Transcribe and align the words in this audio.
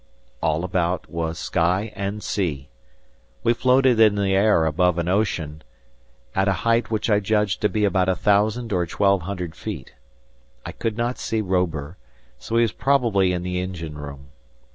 All 0.41 0.63
about 0.63 1.11
was 1.11 1.37
sky 1.37 1.93
and 1.95 2.23
sea. 2.23 2.69
We 3.43 3.53
floated 3.53 3.99
in 3.99 4.15
the 4.15 4.31
air 4.33 4.65
above 4.65 4.97
an 4.97 5.07
ocean, 5.07 5.61
at 6.33 6.47
a 6.47 6.53
height 6.65 6.89
which 6.89 7.07
I 7.07 7.19
judged 7.19 7.61
to 7.61 7.69
be 7.69 7.85
about 7.85 8.09
a 8.09 8.15
thousand 8.15 8.73
or 8.73 8.87
twelve 8.87 9.21
hundred 9.21 9.53
feet. 9.55 9.93
I 10.65 10.71
could 10.71 10.97
not 10.97 11.19
see 11.19 11.39
Robur, 11.43 11.97
so 12.39 12.55
he 12.55 12.63
was 12.63 12.71
probably 12.71 13.31
in 13.31 13.43
the 13.43 13.59
engine 13.61 13.95
room. 13.95 14.29